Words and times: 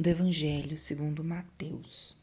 do 0.00 0.08
Evangelho 0.08 0.78
segundo 0.78 1.22
Mateus. 1.22 2.16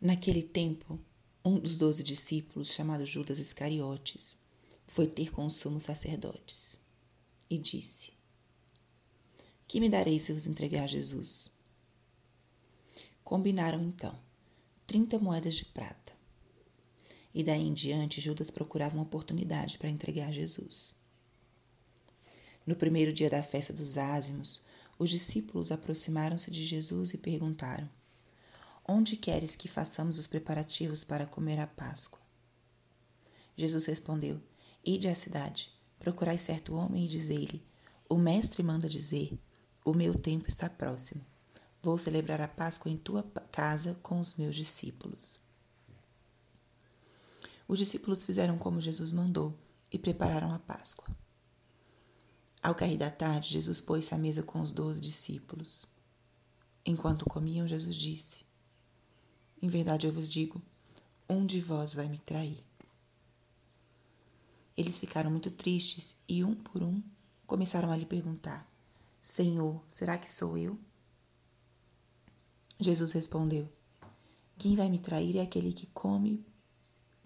Naquele 0.00 0.42
tempo, 0.42 0.98
um 1.44 1.60
dos 1.60 1.76
doze 1.76 2.02
discípulos, 2.02 2.72
chamado 2.72 3.06
Judas 3.06 3.38
Iscariotes, 3.38 4.38
foi 4.88 5.06
ter 5.06 5.30
com 5.30 5.46
os 5.46 5.54
sumos 5.54 5.84
sacerdotes 5.84 6.76
e 7.48 7.56
disse: 7.56 8.14
Que 9.68 9.78
me 9.78 9.88
dareis 9.88 10.22
se 10.22 10.32
vos 10.32 10.48
entregar 10.48 10.82
a 10.82 10.88
Jesus? 10.88 11.52
Combinaram 13.22 13.80
então 13.84 14.18
trinta 14.88 15.20
moedas 15.20 15.54
de 15.54 15.66
prata. 15.66 16.12
E 17.32 17.44
daí 17.44 17.62
em 17.62 17.74
diante, 17.74 18.20
Judas 18.20 18.50
procurava 18.50 18.96
uma 18.96 19.04
oportunidade 19.04 19.78
para 19.78 19.88
entregar 19.88 20.32
Jesus. 20.32 20.94
No 22.66 22.74
primeiro 22.74 23.12
dia 23.12 23.30
da 23.30 23.40
festa 23.40 23.72
dos 23.72 23.96
ázimos, 23.96 24.68
os 25.00 25.08
discípulos 25.08 25.72
aproximaram-se 25.72 26.50
de 26.50 26.62
Jesus 26.62 27.14
e 27.14 27.18
perguntaram: 27.18 27.88
Onde 28.86 29.16
queres 29.16 29.56
que 29.56 29.66
façamos 29.66 30.18
os 30.18 30.26
preparativos 30.26 31.04
para 31.04 31.24
comer 31.24 31.58
a 31.58 31.66
Páscoa? 31.66 32.20
Jesus 33.56 33.86
respondeu: 33.86 34.38
Ide 34.84 35.08
à 35.08 35.14
cidade, 35.14 35.72
procurai 35.98 36.36
certo 36.36 36.74
homem 36.74 37.06
e 37.06 37.08
dizei-lhe: 37.08 37.64
O 38.10 38.18
mestre 38.18 38.62
manda 38.62 38.90
dizer: 38.90 39.40
O 39.86 39.94
meu 39.94 40.18
tempo 40.18 40.46
está 40.46 40.68
próximo. 40.68 41.24
Vou 41.82 41.96
celebrar 41.96 42.42
a 42.42 42.48
Páscoa 42.48 42.92
em 42.92 42.98
tua 42.98 43.22
casa 43.50 43.98
com 44.02 44.20
os 44.20 44.34
meus 44.34 44.54
discípulos. 44.54 45.40
Os 47.66 47.78
discípulos 47.78 48.22
fizeram 48.22 48.58
como 48.58 48.82
Jesus 48.82 49.12
mandou 49.12 49.56
e 49.90 49.98
prepararam 49.98 50.52
a 50.52 50.58
Páscoa. 50.58 51.08
Ao 52.62 52.74
cair 52.74 52.98
da 52.98 53.10
tarde, 53.10 53.48
Jesus 53.50 53.80
pôs-se 53.80 54.14
à 54.14 54.18
mesa 54.18 54.42
com 54.42 54.60
os 54.60 54.70
doze 54.70 55.00
discípulos. 55.00 55.86
Enquanto 56.84 57.24
comiam, 57.24 57.66
Jesus 57.66 57.96
disse: 57.96 58.44
Em 59.62 59.68
verdade 59.68 60.06
eu 60.06 60.12
vos 60.12 60.28
digo, 60.28 60.60
um 61.28 61.46
de 61.46 61.60
vós 61.60 61.94
vai 61.94 62.08
me 62.08 62.18
trair. 62.18 62.62
Eles 64.76 64.98
ficaram 64.98 65.30
muito 65.30 65.50
tristes 65.50 66.20
e, 66.28 66.44
um 66.44 66.54
por 66.54 66.82
um, 66.82 67.02
começaram 67.46 67.90
a 67.90 67.96
lhe 67.96 68.06
perguntar: 68.06 68.70
Senhor, 69.20 69.82
será 69.88 70.18
que 70.18 70.30
sou 70.30 70.56
eu? 70.56 70.78
Jesus 72.78 73.12
respondeu: 73.12 73.70
Quem 74.58 74.76
vai 74.76 74.88
me 74.88 74.98
trair 74.98 75.36
é 75.36 75.42
aquele 75.42 75.72
que 75.72 75.86
come, 75.86 76.44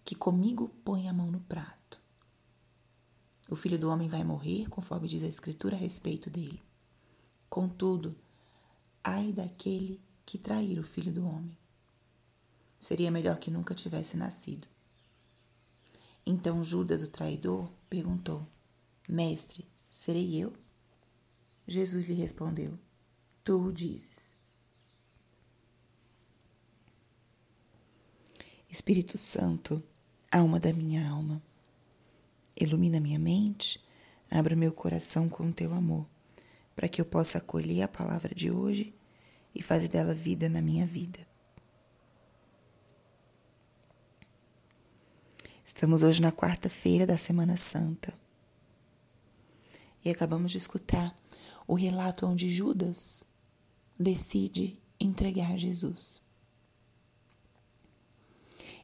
que 0.04 0.14
comigo 0.14 0.68
põe 0.84 1.08
a 1.08 1.12
mão 1.12 1.30
no 1.30 1.40
prato. 1.40 1.83
O 3.54 3.56
filho 3.56 3.78
do 3.78 3.88
homem 3.88 4.08
vai 4.08 4.24
morrer, 4.24 4.68
conforme 4.68 5.06
diz 5.06 5.22
a 5.22 5.28
Escritura 5.28 5.76
a 5.76 5.78
respeito 5.78 6.28
dele. 6.28 6.60
Contudo, 7.48 8.16
ai 9.04 9.32
daquele 9.32 10.02
que 10.26 10.36
trair 10.36 10.76
o 10.80 10.82
filho 10.82 11.12
do 11.12 11.24
homem. 11.24 11.56
Seria 12.80 13.12
melhor 13.12 13.38
que 13.38 13.52
nunca 13.52 13.72
tivesse 13.72 14.16
nascido. 14.16 14.66
Então 16.26 16.64
Judas, 16.64 17.04
o 17.04 17.10
traidor, 17.10 17.70
perguntou: 17.88 18.44
Mestre, 19.08 19.64
serei 19.88 20.34
eu? 20.34 20.52
Jesus 21.64 22.08
lhe 22.08 22.14
respondeu: 22.14 22.76
Tu 23.44 23.56
o 23.56 23.72
dizes. 23.72 24.40
Espírito 28.68 29.16
Santo, 29.16 29.80
alma 30.32 30.58
da 30.58 30.72
minha 30.72 31.08
alma 31.08 31.40
Ilumina 32.56 33.00
minha 33.00 33.18
mente, 33.18 33.82
abra 34.30 34.54
meu 34.54 34.72
coração 34.72 35.28
com 35.28 35.48
o 35.48 35.52
teu 35.52 35.72
amor, 35.72 36.06
para 36.74 36.88
que 36.88 37.00
eu 37.00 37.04
possa 37.04 37.38
acolher 37.38 37.82
a 37.82 37.88
palavra 37.88 38.34
de 38.34 38.50
hoje 38.50 38.94
e 39.54 39.62
fazer 39.62 39.88
dela 39.88 40.14
vida 40.14 40.48
na 40.48 40.62
minha 40.62 40.86
vida. 40.86 41.26
Estamos 45.64 46.02
hoje 46.02 46.20
na 46.20 46.30
quarta-feira 46.30 47.06
da 47.06 47.16
Semana 47.16 47.56
Santa 47.56 48.12
e 50.04 50.10
acabamos 50.10 50.52
de 50.52 50.58
escutar 50.58 51.16
o 51.66 51.74
relato 51.74 52.26
onde 52.26 52.48
Judas 52.48 53.24
decide 53.98 54.78
entregar 55.00 55.56
Jesus. 55.56 56.22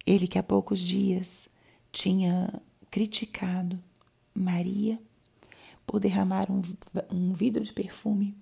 Ele 0.07 0.27
que 0.27 0.39
há 0.39 0.43
poucos 0.43 0.81
dias 0.81 1.51
tinha 1.93 2.63
criticado 2.91 3.83
Maria 4.35 5.01
por 5.87 6.01
derramar 6.01 6.51
um, 6.51 6.63
um 7.11 7.33
vidro 7.33 7.63
de 7.63 7.73
perfume 7.73 8.37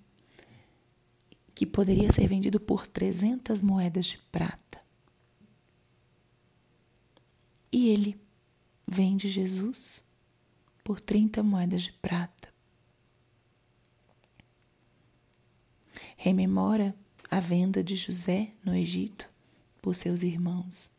que 1.55 1.67
poderia 1.67 2.11
ser 2.11 2.29
vendido 2.29 2.61
por 2.61 2.87
300 2.87 3.63
moedas 3.63 4.07
de 4.07 4.19
prata. 4.31 4.83
E 7.73 7.89
ele 7.89 8.21
vende 8.87 9.29
Jesus 9.29 10.03
por 10.85 11.01
30 11.01 11.43
moedas 11.43 11.83
de 11.83 11.93
prata. 11.93 12.49
Rememora 16.17 16.97
a 17.31 17.41
venda 17.41 17.83
de 17.83 17.97
José 17.97 18.53
no 18.65 18.75
Egito 18.75 19.29
por 19.83 19.95
seus 19.95 20.23
irmãos 20.23 20.98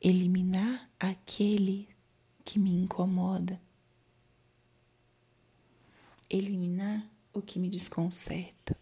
eliminar 0.00 0.88
aquele 0.98 1.88
que 2.44 2.58
me 2.58 2.70
incomoda, 2.70 3.60
eliminar 6.30 7.06
o 7.32 7.42
que 7.42 7.58
me 7.58 7.68
desconcerta. 7.68 8.76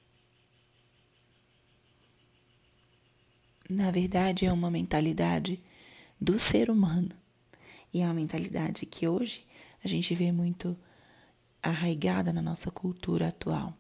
Na 3.69 3.91
verdade, 3.91 4.47
é 4.47 4.53
uma 4.53 4.71
mentalidade 4.71 5.61
do 6.21 6.39
ser 6.39 6.71
humano 6.71 7.11
e 7.93 8.01
é 8.01 8.05
uma 8.05 8.15
mentalidade 8.15 8.87
que 8.87 9.09
hoje 9.09 9.45
a 9.83 9.89
gente 9.89 10.15
vê 10.15 10.31
muito 10.31 10.79
arraigada 11.63 12.33
na 12.33 12.41
nossa 12.41 12.71
cultura 12.71 13.29
atual, 13.29 13.77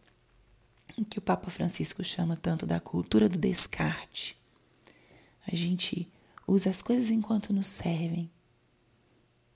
que 1.08 1.18
o 1.18 1.22
Papa 1.22 1.50
Francisco 1.50 2.02
chama 2.02 2.36
tanto 2.36 2.66
da 2.66 2.80
cultura 2.80 3.28
do 3.28 3.38
descarte. 3.38 4.36
A 5.46 5.54
gente 5.54 6.10
usa 6.46 6.70
as 6.70 6.80
coisas 6.80 7.10
enquanto 7.10 7.52
nos 7.52 7.66
servem. 7.66 8.30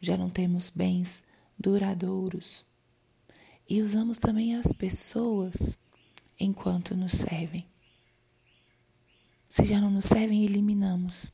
Já 0.01 0.17
não 0.17 0.31
temos 0.31 0.71
bens 0.71 1.25
duradouros. 1.59 2.65
E 3.69 3.83
usamos 3.83 4.19
também 4.19 4.57
as 4.57 4.73
pessoas 4.73 5.79
enquanto 6.39 6.97
nos 6.97 7.13
servem. 7.13 7.67
Se 9.49 9.65
já 9.65 9.81
não 9.81 9.91
nos 9.91 10.07
servem, 10.07 10.45
eliminamos 10.45 11.31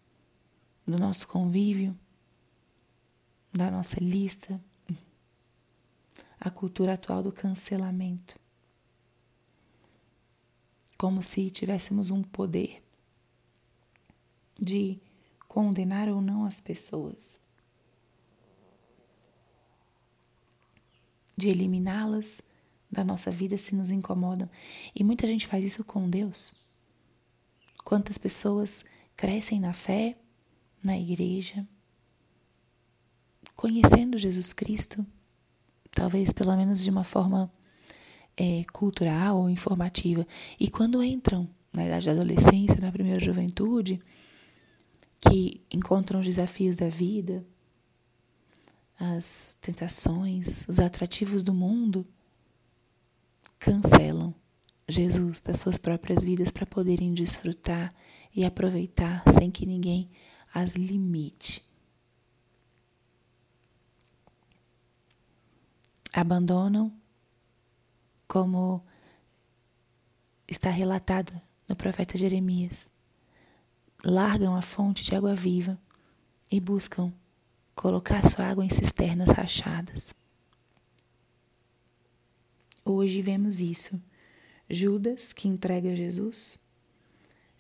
do 0.87 0.99
nosso 0.99 1.29
convívio, 1.29 1.99
da 3.53 3.71
nossa 3.71 3.99
lista, 4.01 4.61
a 6.39 6.51
cultura 6.51 6.95
atual 6.95 7.23
do 7.23 7.33
cancelamento. 7.33 8.39
Como 10.99 11.23
se 11.23 11.51
tivéssemos 11.51 12.11
um 12.11 12.23
poder 12.23 12.83
de 14.59 14.99
condenar 15.49 16.09
ou 16.09 16.21
não 16.21 16.45
as 16.45 16.61
pessoas, 16.61 17.41
de 21.37 21.49
eliminá-las 21.49 22.41
da 22.91 23.05
nossa 23.05 23.31
vida 23.31 23.59
se 23.59 23.75
nos 23.75 23.91
incomodam. 23.91 24.49
E 24.95 25.05
muita 25.05 25.27
gente 25.27 25.47
faz 25.47 25.65
isso 25.65 25.85
com 25.85 26.09
Deus. 26.09 26.53
Quantas 27.85 28.17
pessoas 28.19 28.85
crescem 29.17 29.61
na 29.61 29.73
fé, 29.73 30.17
na 30.83 30.99
igreja, 30.99 31.67
conhecendo 33.55 34.19
Jesus 34.19 34.53
Cristo, 34.53 35.05
talvez 35.93 36.33
pelo 36.33 36.57
menos 36.57 36.83
de 36.83 36.91
uma 36.91 37.05
forma 37.05 37.51
é, 38.37 38.65
cultural 38.73 39.41
ou 39.41 39.51
informativa, 39.51 40.27
e 40.61 40.71
quando 40.71 41.03
entram 41.03 41.49
na 41.73 41.87
idade 41.87 42.07
da 42.07 42.13
adolescência, 42.13 42.81
na 42.81 42.93
primeira 42.93 43.21
juventude, 43.21 44.01
que 45.21 45.65
encontram 45.71 46.21
os 46.21 46.27
desafios 46.27 46.77
da 46.77 46.89
vida, 46.89 47.47
as 48.99 49.57
tentações, 49.61 50.67
os 50.69 50.79
atrativos 50.79 51.43
do 51.43 51.53
mundo, 51.53 52.07
cancelam 53.59 54.35
Jesus 54.89 55.41
das 55.41 55.61
suas 55.61 55.79
próprias 55.79 56.23
vidas 56.25 56.51
para 56.51 56.65
poderem 56.65 57.13
desfrutar 57.13 57.95
e 58.35 58.45
aproveitar 58.45 59.23
sem 59.29 59.51
que 59.51 59.67
ninguém 59.67 60.11
as 60.55 60.75
limite. 60.75 61.65
Abandonam, 66.13 66.93
como 68.27 68.83
está 70.49 70.71
relatado 70.71 71.39
no 71.69 71.77
profeta 71.77 72.17
Jeremias 72.17 72.96
largam 74.05 74.55
a 74.55 74.63
fonte 74.63 75.03
de 75.03 75.15
água 75.15 75.35
viva 75.35 75.79
e 76.51 76.61
buscam 76.61 77.13
colocar 77.75 78.25
sua 78.27 78.47
água 78.47 78.65
em 78.65 78.71
cisternas 78.71 79.31
rachadas. 79.31 80.15
Hoje 82.85 83.21
vemos 83.21 83.61
isso. 83.61 84.03
Judas 84.69 85.33
que 85.33 85.49
entrega 85.49 85.95
Jesus, 85.95 86.59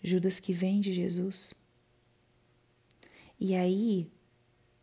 Judas 0.02 0.40
que 0.40 0.52
vende 0.52 0.92
Jesus. 0.92 1.52
E 3.38 3.54
aí, 3.54 4.10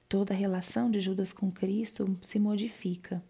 toda 0.08 0.34
a 0.34 0.38
relação 0.38 0.92
de 0.92 1.02
Judas 1.02 1.34
com 1.34 1.52
Cristo 1.52 2.18
se 2.22 2.40
modifica. 2.40 3.24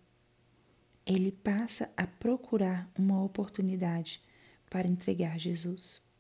Ele 1.06 1.32
passa 1.32 1.92
a 1.96 2.06
procurar 2.06 2.90
uma 2.98 3.24
oportunidade 3.24 4.22
para 4.70 4.88
entregar 4.88 5.40
Jesus. 5.40 6.13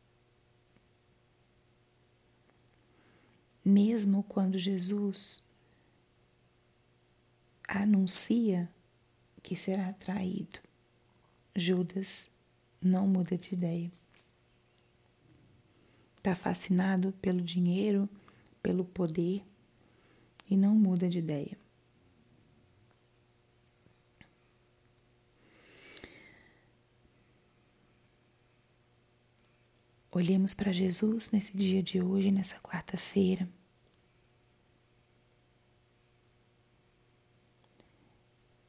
Mesmo 3.64 4.24
quando 4.24 4.60
Jesus 4.60 5.42
anuncia 7.68 8.70
que 9.42 9.56
será 9.56 9.94
traído, 9.94 10.60
Judas 11.56 12.30
não 12.82 13.08
muda 13.08 13.38
de 13.38 13.54
ideia. 13.54 13.92
Está 16.18 16.36
fascinado 16.36 17.12
pelo 17.22 17.42
dinheiro, 17.42 18.10
pelo 18.62 18.84
poder 18.84 19.44
e 20.50 20.58
não 20.58 20.76
muda 20.76 21.10
de 21.10 21.20
ideia. 21.20 21.63
Olhemos 30.16 30.54
para 30.54 30.72
Jesus 30.72 31.32
nesse 31.32 31.58
dia 31.58 31.82
de 31.82 32.00
hoje, 32.00 32.30
nessa 32.30 32.60
quarta-feira. 32.60 33.50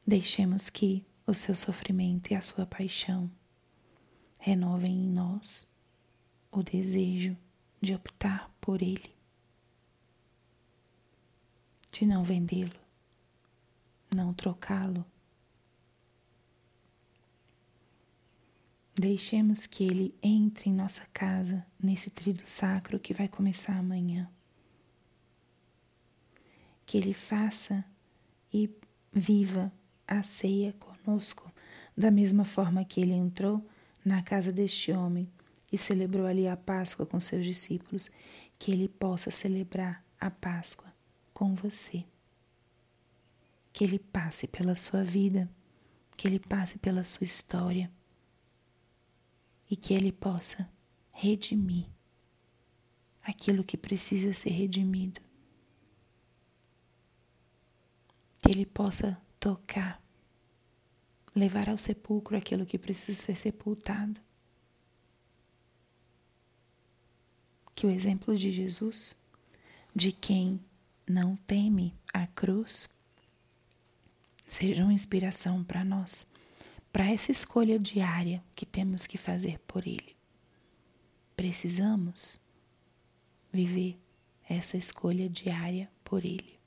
Deixemos 0.07 0.71
que 0.71 1.05
o 1.27 1.35
seu 1.35 1.53
sofrimento 1.53 2.31
e 2.31 2.35
a 2.35 2.41
sua 2.41 2.65
paixão 2.65 3.29
renovem 4.39 4.91
em 4.91 5.07
nós 5.07 5.67
o 6.49 6.63
desejo 6.63 7.37
de 7.79 7.93
optar 7.93 8.49
por 8.59 8.81
Ele, 8.81 9.13
de 11.91 12.07
não 12.07 12.23
vendê-lo, 12.23 12.73
não 14.11 14.33
trocá-lo. 14.33 15.05
Deixemos 18.97 19.67
que 19.67 19.83
Ele 19.83 20.15
entre 20.23 20.69
em 20.69 20.73
nossa 20.73 21.05
casa 21.11 21.65
nesse 21.77 22.09
trido 22.09 22.45
sacro 22.45 22.97
que 22.97 23.13
vai 23.13 23.27
começar 23.27 23.77
amanhã. 23.77 24.29
Que 26.85 26.97
Ele 26.97 27.13
faça 27.13 27.83
e 28.53 28.69
viva 29.11 29.71
a 30.07 30.23
ceia 30.23 30.73
conosco, 30.73 31.51
da 31.97 32.09
mesma 32.09 32.45
forma 32.45 32.85
que 32.85 33.01
Ele 33.01 33.13
entrou 33.13 33.65
na 34.03 34.21
casa 34.21 34.51
deste 34.51 34.93
homem 34.93 35.29
e 35.71 35.77
celebrou 35.77 36.25
ali 36.25 36.47
a 36.47 36.55
Páscoa 36.55 37.05
com 37.05 37.19
seus 37.19 37.43
discípulos, 37.43 38.09
que 38.57 38.71
ele 38.71 38.87
possa 38.87 39.29
celebrar 39.29 40.01
a 40.21 40.31
Páscoa 40.31 40.93
com 41.33 41.53
você. 41.53 42.05
Que 43.73 43.83
ele 43.83 43.99
passe 43.99 44.47
pela 44.47 44.75
sua 44.75 45.03
vida, 45.03 45.49
que 46.15 46.27
ele 46.27 46.39
passe 46.39 46.79
pela 46.79 47.03
sua 47.03 47.25
história 47.25 47.91
e 49.69 49.75
que 49.75 49.93
ele 49.93 50.11
possa 50.11 50.69
redimir 51.11 51.87
aquilo 53.23 53.63
que 53.63 53.77
precisa 53.77 54.33
ser 54.33 54.51
redimido. 54.51 55.21
Que 58.39 58.51
ele 58.51 58.65
possa 58.65 59.19
tocar 59.39 60.01
levar 61.35 61.69
ao 61.69 61.77
sepulcro 61.77 62.37
aquilo 62.37 62.65
que 62.65 62.79
precisa 62.79 63.19
ser 63.19 63.35
sepultado. 63.35 64.19
Que 67.75 67.85
o 67.85 67.89
exemplo 67.89 68.35
de 68.35 68.51
Jesus, 68.51 69.15
de 69.93 70.13
quem 70.13 70.63
não 71.05 71.35
teme 71.35 71.93
a 72.13 72.25
cruz, 72.27 72.87
seja 74.47 74.83
uma 74.83 74.93
inspiração 74.93 75.63
para 75.63 75.83
nós, 75.83 76.27
para 76.95 77.11
essa 77.11 77.29
escolha 77.29 77.77
diária 77.77 78.41
que 78.55 78.65
temos 78.65 79.05
que 79.05 79.17
fazer 79.17 79.59
por 79.67 79.85
Ele. 79.85 80.15
Precisamos 81.35 82.39
viver 83.51 83.99
essa 84.47 84.77
escolha 84.77 85.27
diária 85.27 85.91
por 86.05 86.23
Ele. 86.23 86.57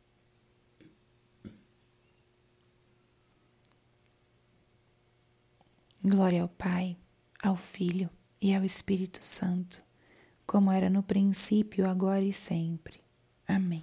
Glória 6.04 6.42
ao 6.42 6.48
Pai, 6.50 6.94
ao 7.42 7.56
Filho 7.56 8.10
e 8.38 8.54
ao 8.54 8.66
Espírito 8.66 9.24
Santo, 9.24 9.82
como 10.46 10.70
era 10.70 10.90
no 10.90 11.02
princípio, 11.02 11.88
agora 11.88 12.22
e 12.22 12.34
sempre. 12.34 13.00
Amém. 13.46 13.82